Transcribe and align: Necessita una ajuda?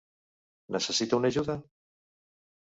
Necessita 0.75 1.19
una 1.21 1.31
ajuda? 1.35 1.57